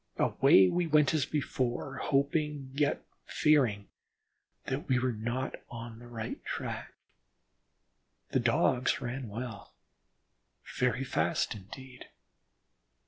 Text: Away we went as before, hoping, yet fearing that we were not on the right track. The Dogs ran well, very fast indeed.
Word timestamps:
Away 0.17 0.67
we 0.67 0.87
went 0.87 1.13
as 1.13 1.27
before, 1.27 1.97
hoping, 1.97 2.71
yet 2.73 3.05
fearing 3.27 3.87
that 4.65 4.87
we 4.89 4.97
were 4.97 5.11
not 5.11 5.53
on 5.69 5.99
the 5.99 6.07
right 6.07 6.43
track. 6.43 6.95
The 8.31 8.39
Dogs 8.39 8.99
ran 8.99 9.29
well, 9.29 9.75
very 10.79 11.03
fast 11.03 11.53
indeed. 11.53 12.07